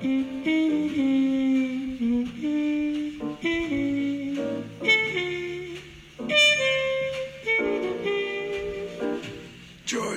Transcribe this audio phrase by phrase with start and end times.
[0.00, 0.14] George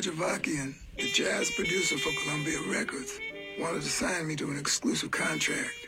[0.05, 3.19] Avakian, the jazz producer for Columbia Records,
[3.59, 5.87] wanted to sign me to an exclusive contract.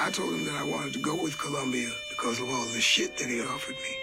[0.00, 3.18] I told him that I wanted to go with Columbia because of all the shit
[3.18, 3.98] that he offered me.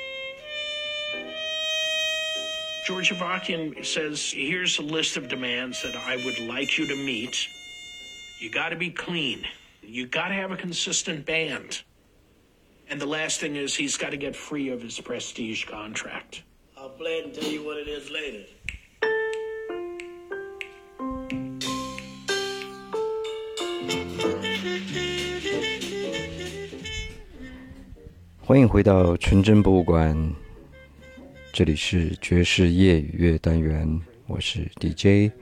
[2.86, 7.50] George Avakian says, here's a list of demands that I would like you to meet.
[8.41, 9.45] You got to be clean.
[9.82, 11.83] You got to have a consistent band.
[12.91, 16.43] And the last thing is he's got to get free of his prestige contract.
[16.77, 18.45] I'll play it and tell you what it is later.
[28.47, 30.34] 欢迎回到纯真博物馆，
[31.51, 35.33] 这里是爵士夜与乐单元，我是 DJ。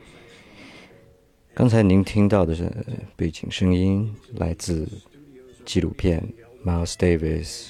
[1.58, 2.72] 刚才您听到的是
[3.16, 4.88] 背景声音，来自
[5.66, 6.24] 纪录片
[6.64, 7.70] 《Miles Davis: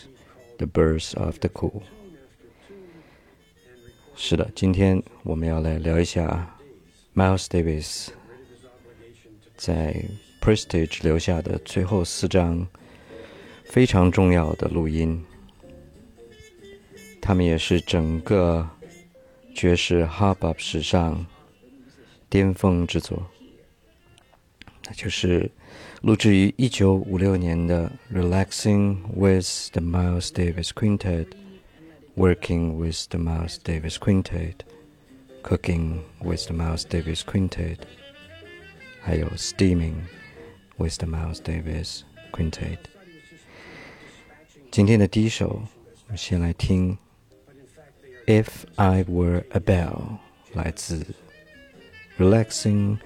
[0.58, 1.72] The Birth of the Cool》。
[4.18, 6.54] 是的，今天我们要来聊一下
[7.16, 8.10] Miles Davis
[9.56, 9.96] 在
[10.42, 12.68] Prestige 留下的最后四张。
[13.64, 15.24] 非常重要的录音，
[17.22, 18.70] 他们也是整个
[19.56, 21.26] 爵士 Hop Up 史上
[22.30, 23.26] 巅峰之作，
[24.87, 25.51] 那就是
[26.03, 37.77] 录制于一九五六年的《Relaxing with the Miles Davis Quintet》，《Working with the Miles Davis Quintet》，《Cooking with the Miles Davis Quintet》，
[39.01, 39.95] 还有《Steaming
[40.77, 42.77] with the Miles Davis Quintet》。
[44.71, 45.63] 今天的第一首，
[46.07, 46.97] 我们先来听《
[48.43, 50.19] If I Were a Bell》，
[50.55, 50.99] 来自《
[52.19, 52.99] Relaxing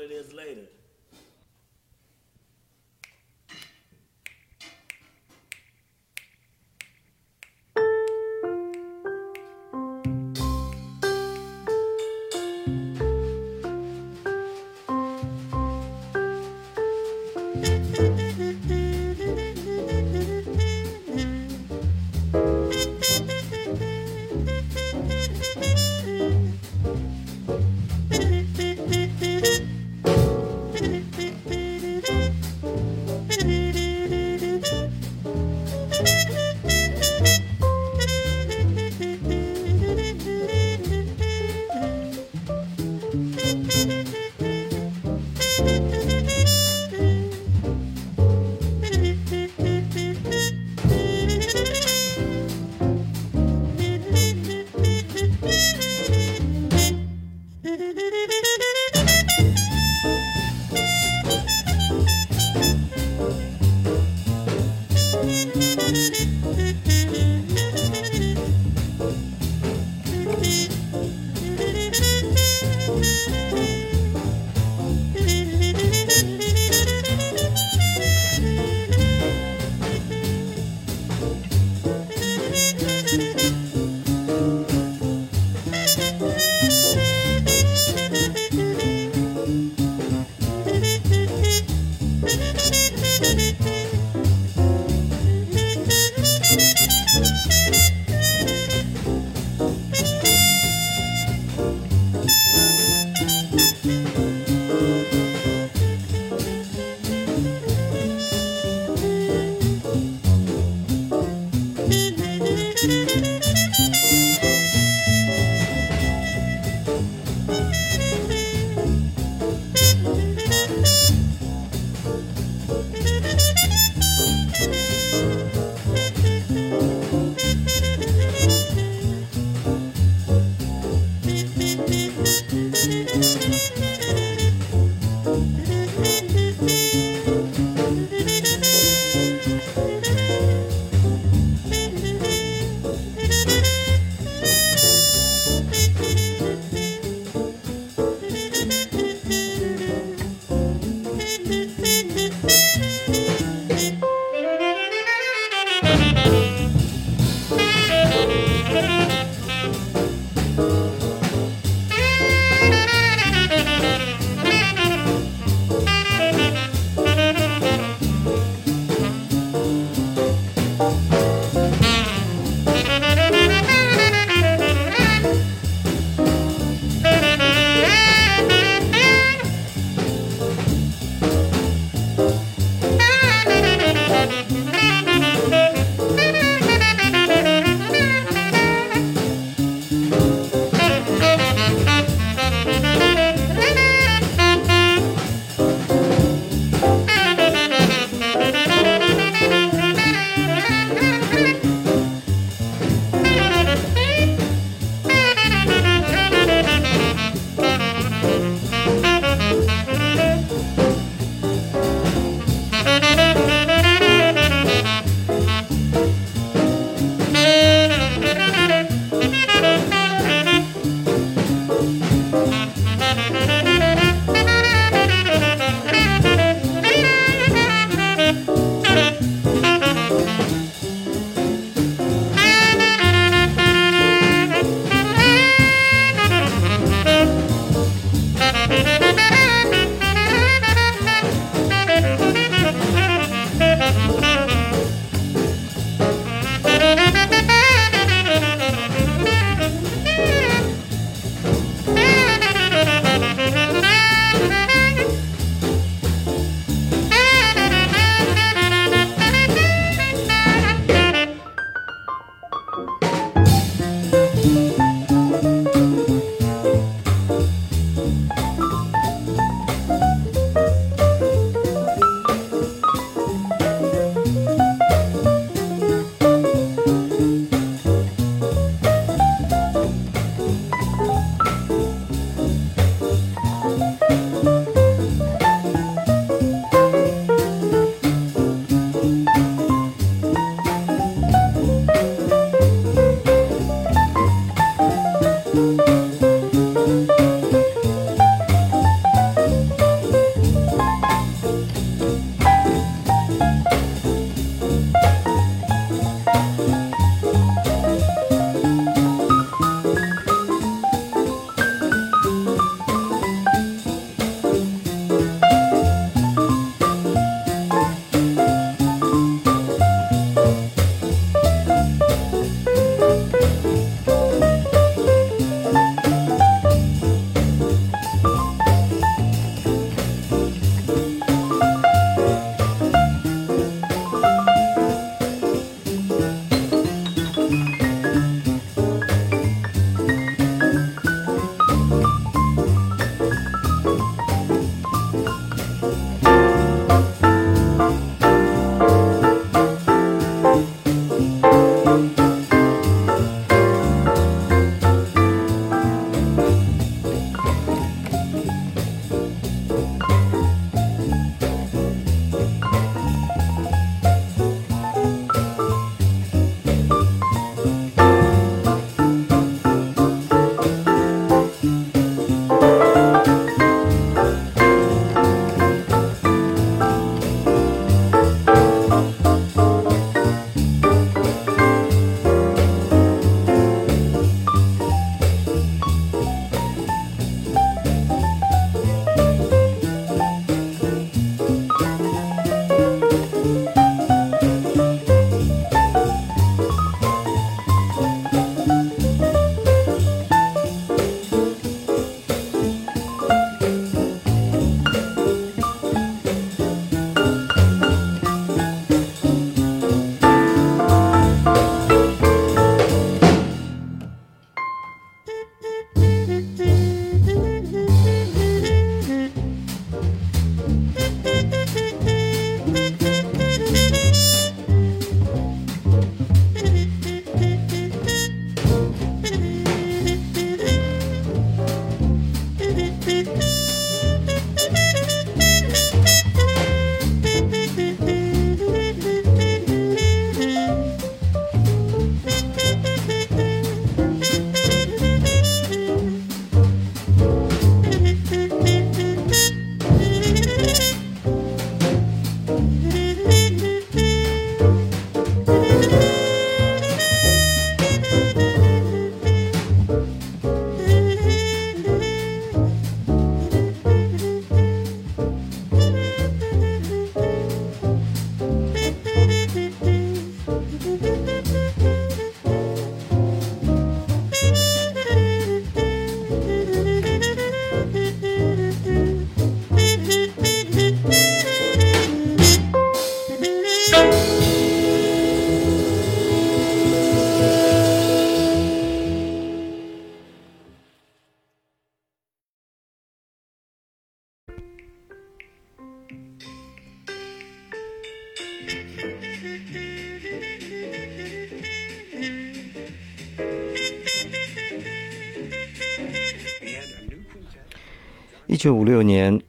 [508.64, 509.42] 1956年，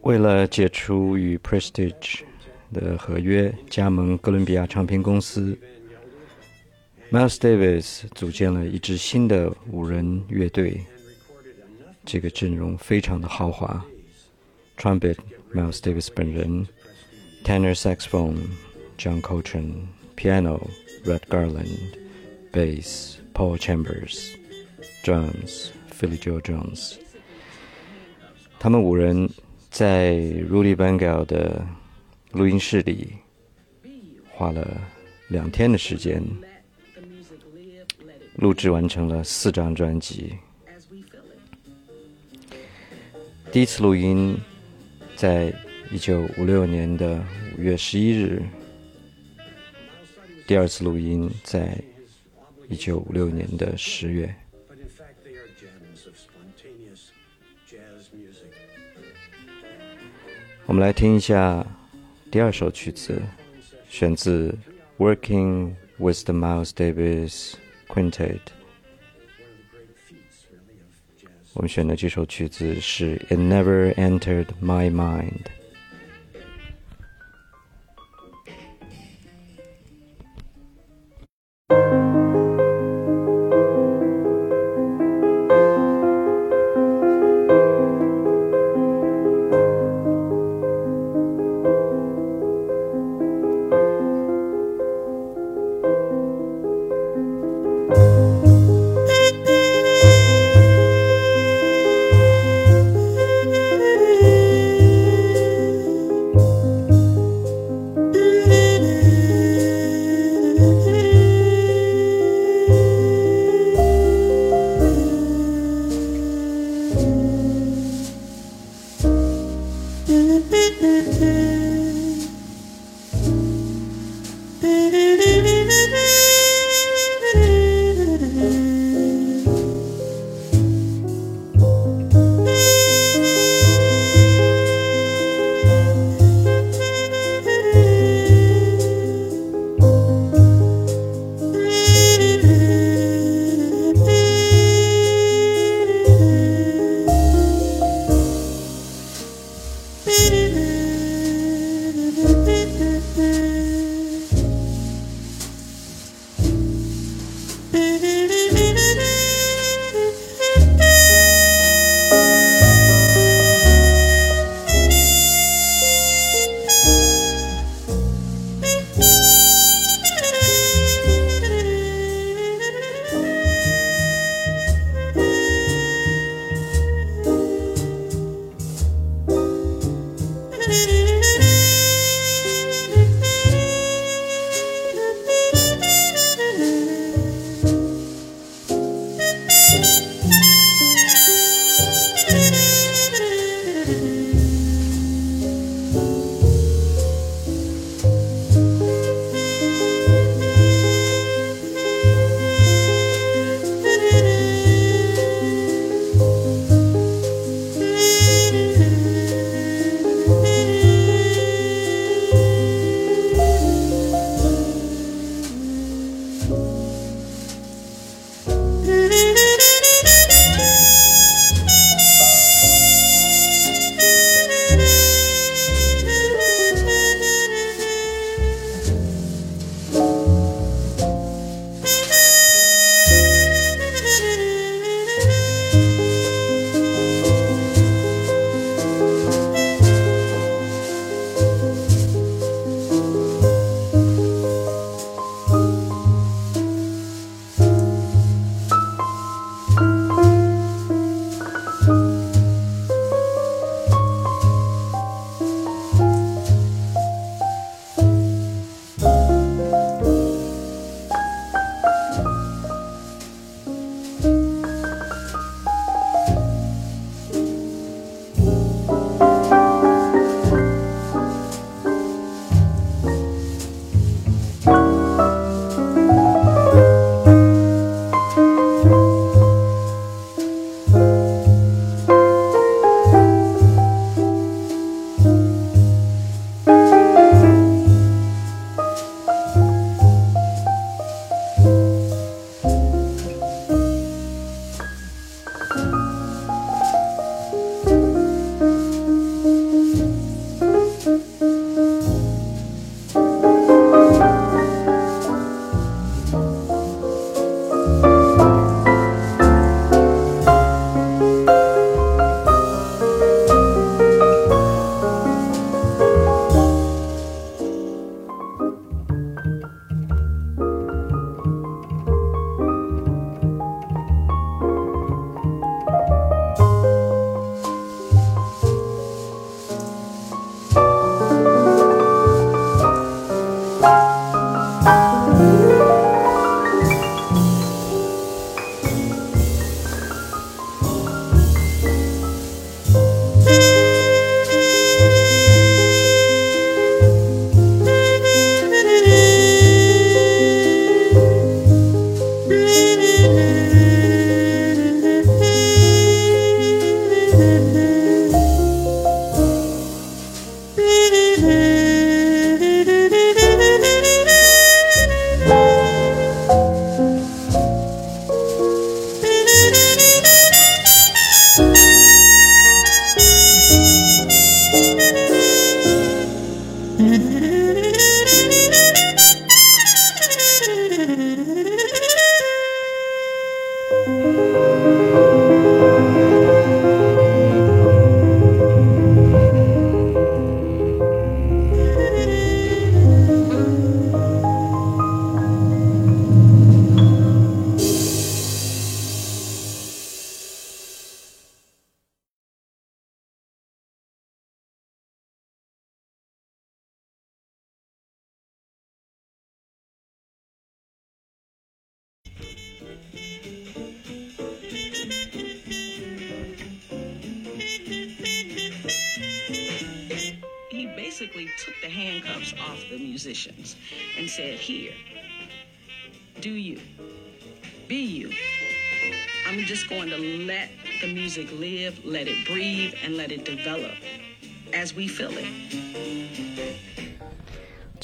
[0.00, 2.22] 为了解除与 Prestige
[2.72, 5.56] 的合约，加盟哥伦比亚唱片公司
[7.12, 10.80] ，Miles Davis 组建了一支新的五人乐队。
[12.04, 13.86] 这个阵容非常的豪华
[14.76, 15.18] ：trumpet
[15.54, 16.66] Miles Davis 本人
[17.44, 18.38] ，tanner saxophone
[18.98, 20.66] John Coltrane，piano
[21.04, 27.03] Red Garland，bass Paul Chambers，drums Philly Joe Jones。
[28.64, 29.28] 他们五人
[29.68, 30.14] 在
[30.50, 31.62] Rudy Bangel 的
[32.32, 33.08] 录音室里
[34.30, 34.80] 花了
[35.28, 36.24] 两天的时间，
[38.36, 40.32] 录制完成了四张专辑。
[43.52, 44.34] 第一次录音
[45.14, 45.52] 在
[45.92, 47.22] 一九五六年的
[47.58, 48.42] 五月十一日，
[50.46, 51.78] 第二次录音在
[52.70, 54.34] 一九五六年的十月。
[60.65, 61.65] 我们来听一下
[62.29, 63.21] 第二首曲子，
[63.89, 64.55] 选自《
[65.03, 67.53] Working with the Miles Davis
[67.87, 68.37] Quintet》。
[71.53, 75.43] 我们选的这首曲子是《It Never Entered My Mind》。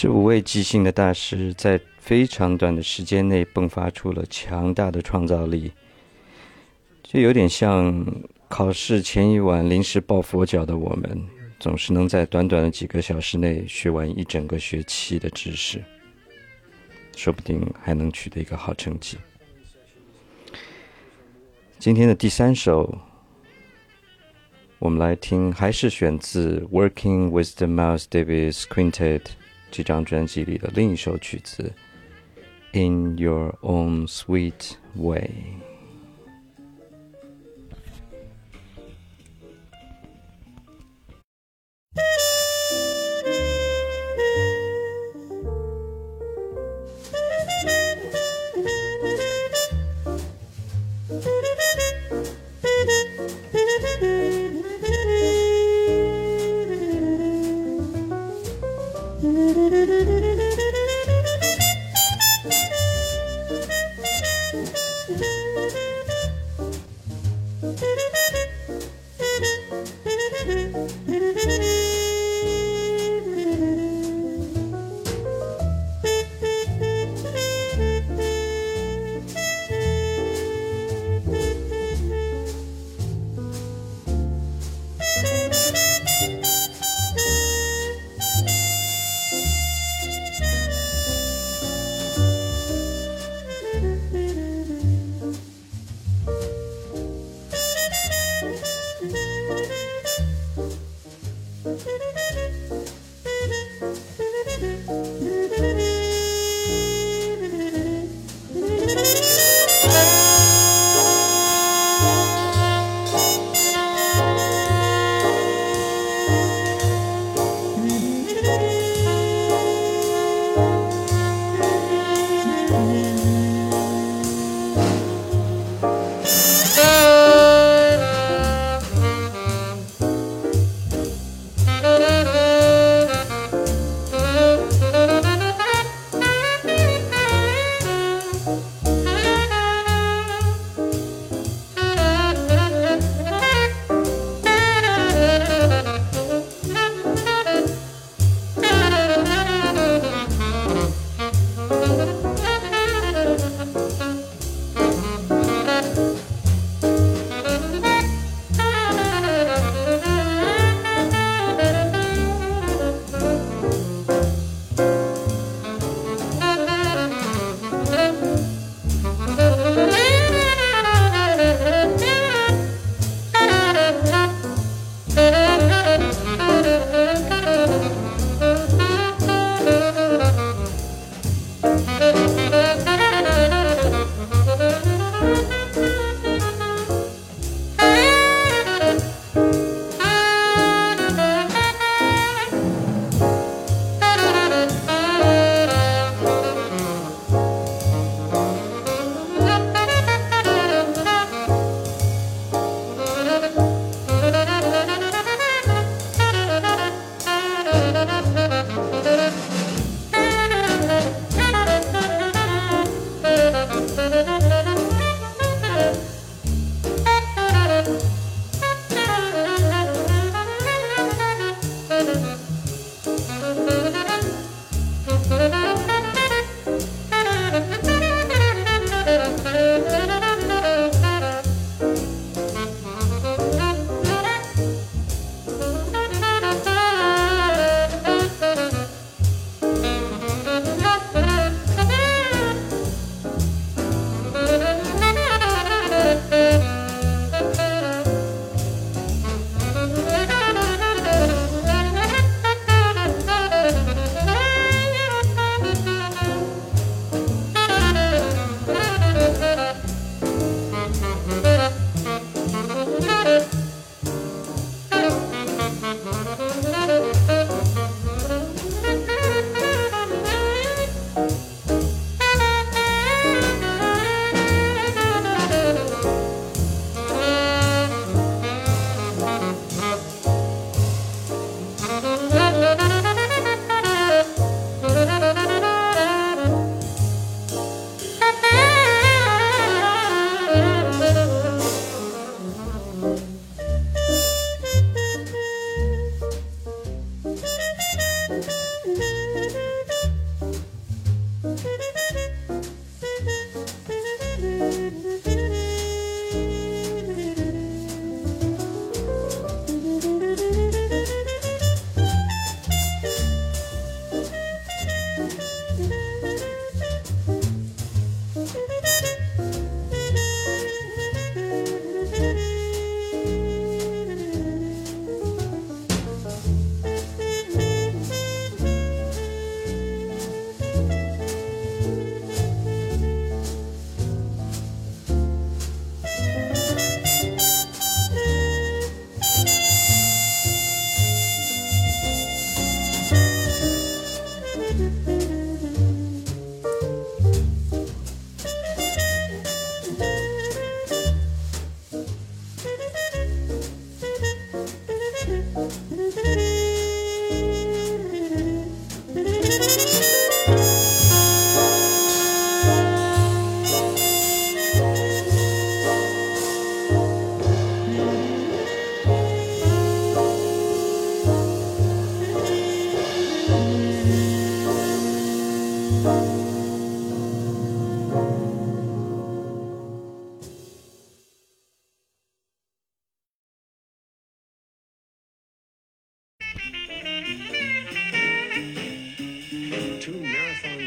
[0.00, 5.70] 这五位即兴的大师在非常短的时间内迸发出了强大的创造力，
[7.02, 8.06] 就有点像
[8.48, 11.22] 考试前一晚临时抱佛脚的我们，
[11.58, 15.84] 总是能在短短的几个小时内学完一整个学期的知识，
[17.14, 19.18] 说不定还能取得一个好成绩。
[21.78, 22.98] 今天的第三首，
[24.78, 29.18] 我们来听，还是选自《Working with the Miles Davis Quintet》
[29.71, 31.71] 这张专辑里的另一首曲子，《
[32.79, 35.29] In Your Own Sweet Way》。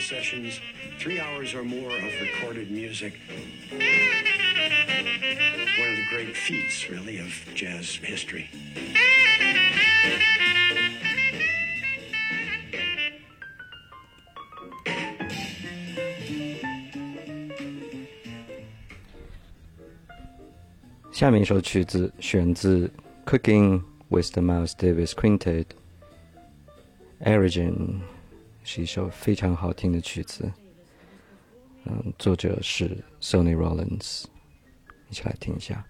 [0.03, 0.59] sessions,
[0.99, 3.19] three hours or more of recorded music.
[3.71, 3.81] One
[5.89, 8.49] of the great feats, really, of jazz history.
[23.25, 25.73] Cooking with the Miles Davis Quintet,
[27.25, 28.03] Origin
[28.63, 30.51] 是一首非常好听的曲子。
[31.85, 34.25] 嗯，作者是 Sony Rollins，
[35.09, 35.85] 一起来听一下。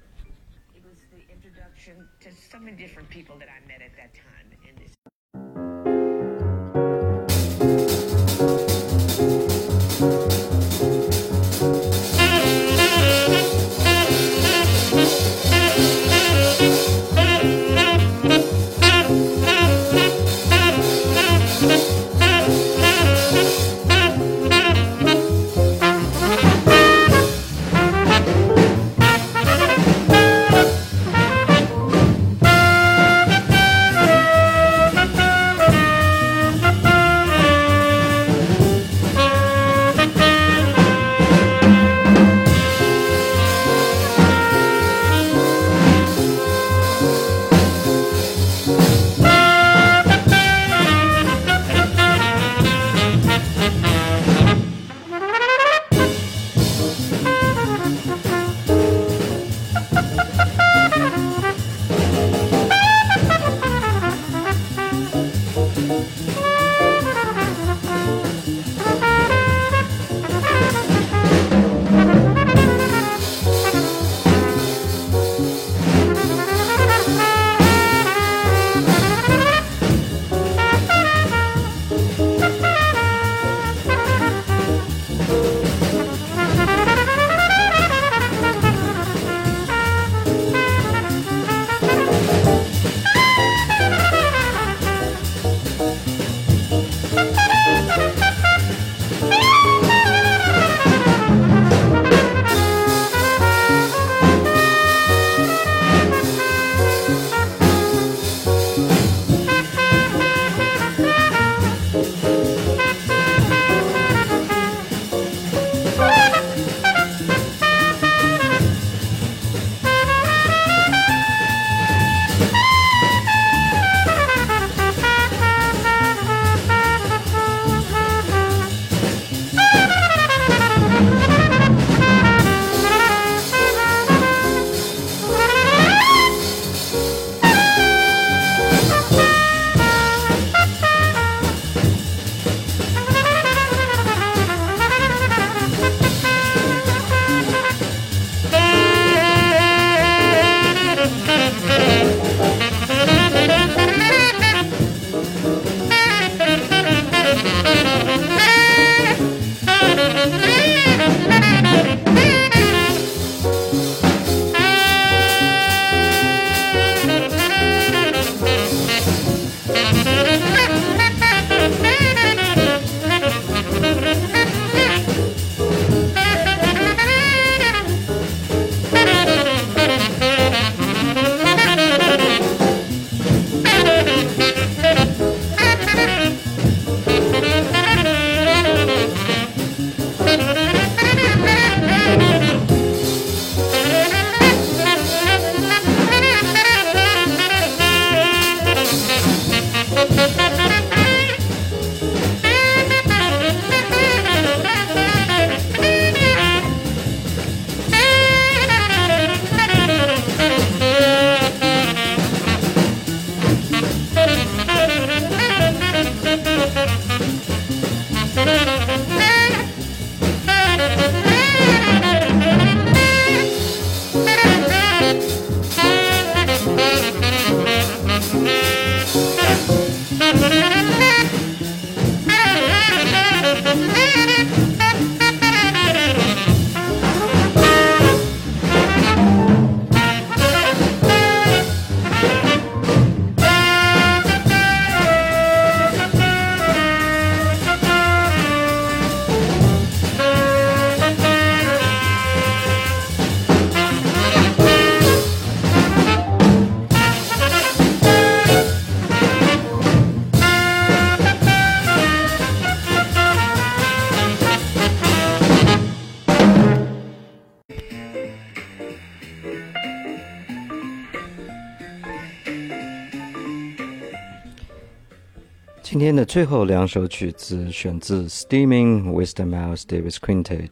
[275.93, 280.71] 今天的最后两首曲子选自《Steaming with the Miles Davis Quintet》，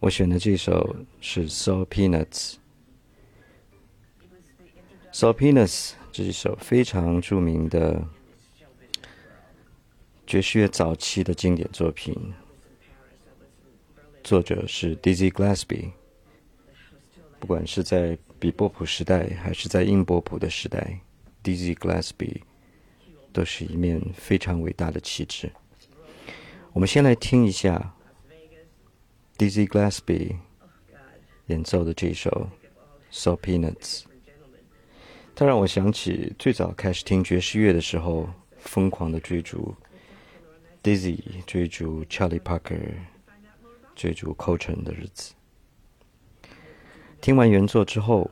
[0.00, 2.54] 我选的这首是《Soul Peanuts》。
[5.12, 8.02] 《Soul Peanuts》这一首非常著名的
[10.26, 12.16] 爵士乐早期的经典作品，
[14.22, 15.90] 作者是 Dizzy Gillespie。
[17.38, 21.00] 不管是在比波普时代，还是在英波普的时代
[21.42, 22.40] ，Dizzy Gillespie。
[23.34, 25.50] 都是一面非常伟大的旗帜。
[26.72, 27.94] 我们先来听一下
[29.36, 30.36] Dizzy Gillespie
[31.48, 32.30] 演奏的这首
[33.10, 33.74] 《So Peanuts》，
[35.34, 39.74] 它让我想起最早开始听爵士乐的时候，疯狂的追逐
[40.82, 42.94] Dizzy、追逐 Charlie Parker、
[43.96, 45.34] 追逐 Coltrane 的日子。
[47.20, 48.30] 听完原作之后，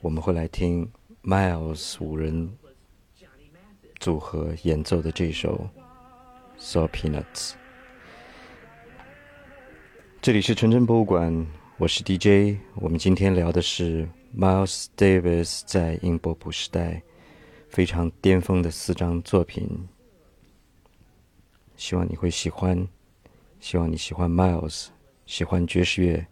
[0.00, 0.90] 我们会来听
[1.22, 2.57] Miles 五人。
[4.00, 5.68] 组合演奏的这首
[6.62, 7.24] 《Soul Peanuts》。
[10.22, 11.46] 这里是纯真博物馆，
[11.78, 12.58] 我是 DJ。
[12.76, 17.02] 我们今天聊的是 Miles Davis 在英波普时代
[17.68, 19.88] 非常巅峰的四张作品。
[21.76, 22.86] 希望你会喜欢，
[23.58, 24.88] 希望你喜欢 Miles，
[25.26, 26.26] 喜欢爵士乐。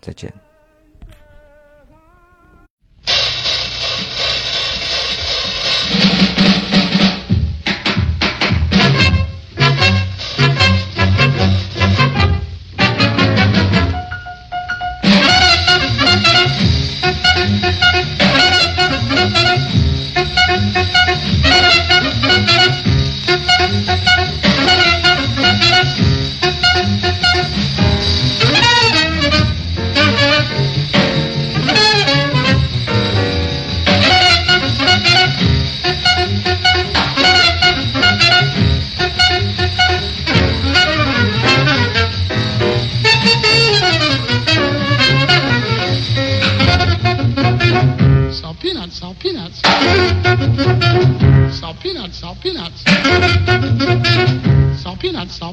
[0.00, 0.32] 再见。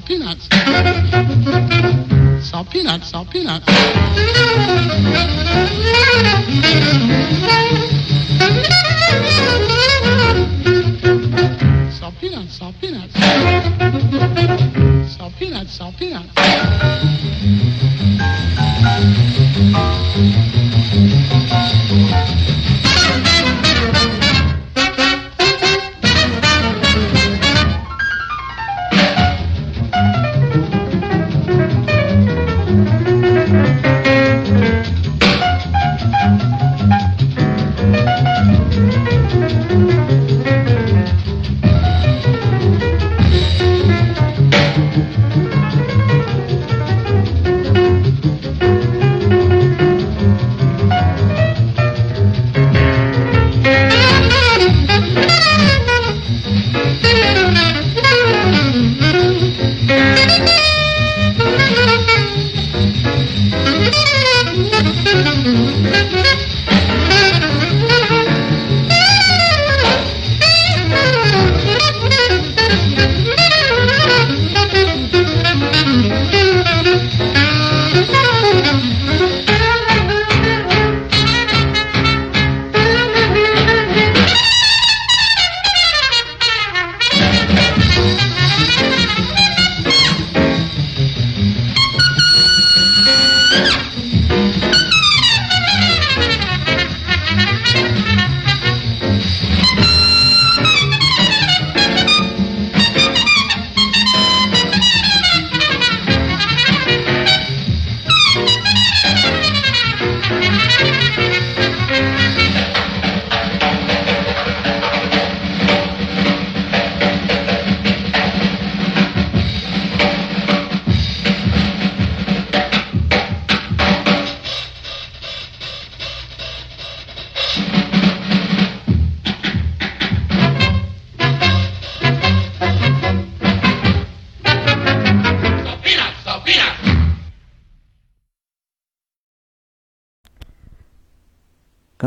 [0.06, 0.48] peanuts.
[2.50, 3.66] Saw peanuts, saw peanuts.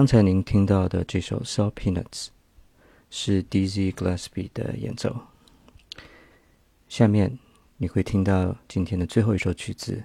[0.06, 2.04] 刚才您听到的这首《Soul Peanuts》
[3.10, 5.20] 是 Dizzy Gillespie 的演奏。
[6.88, 7.36] 下面
[7.76, 10.04] 你会听到今天的最后一首曲子，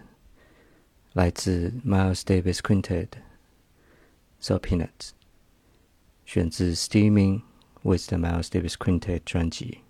[1.14, 3.10] 来自 Miles Davis Quintet，
[4.42, 4.88] 《Soul Peanuts》，
[6.26, 7.44] 选自《Steaming
[7.84, 9.82] with the Miles Davis Quintet 专辑。